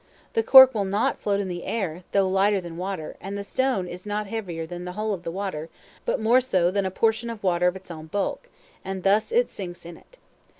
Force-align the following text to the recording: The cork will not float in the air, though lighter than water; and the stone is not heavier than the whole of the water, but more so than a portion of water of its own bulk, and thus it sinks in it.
The 0.33 0.41
cork 0.41 0.73
will 0.73 0.83
not 0.83 1.19
float 1.19 1.39
in 1.39 1.47
the 1.47 1.63
air, 1.63 2.03
though 2.11 2.27
lighter 2.27 2.59
than 2.59 2.75
water; 2.75 3.17
and 3.21 3.37
the 3.37 3.43
stone 3.43 3.87
is 3.87 4.03
not 4.03 4.25
heavier 4.25 4.65
than 4.65 4.83
the 4.83 4.93
whole 4.93 5.13
of 5.13 5.21
the 5.21 5.29
water, 5.29 5.69
but 6.05 6.19
more 6.19 6.41
so 6.41 6.71
than 6.71 6.87
a 6.87 6.89
portion 6.89 7.29
of 7.29 7.43
water 7.43 7.67
of 7.67 7.75
its 7.75 7.91
own 7.91 8.07
bulk, 8.07 8.49
and 8.83 9.03
thus 9.03 9.31
it 9.31 9.47
sinks 9.47 9.85
in 9.85 9.97
it. 9.97 10.17